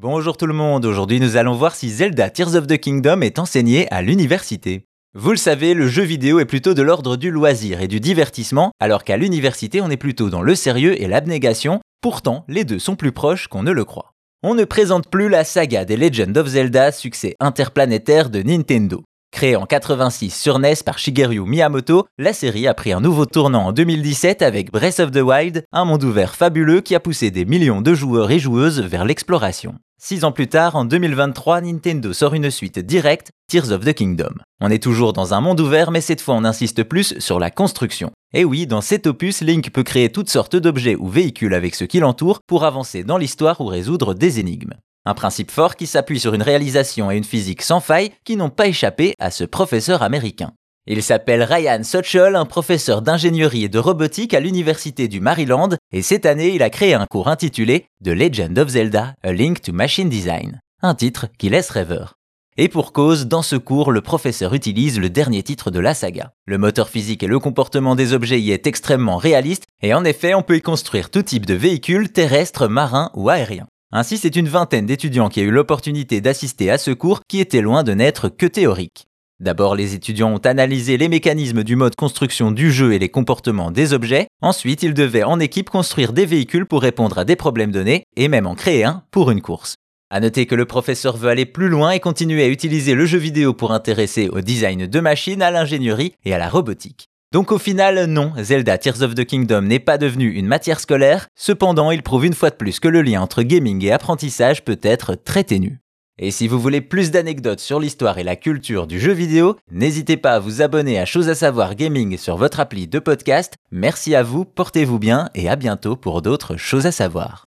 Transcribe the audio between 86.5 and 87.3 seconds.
pour répondre à